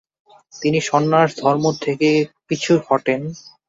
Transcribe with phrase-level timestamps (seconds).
[0.53, 2.09] তিনি সন্ন্যাসধর্ম থেকে
[2.47, 3.21] পিছু হটেন।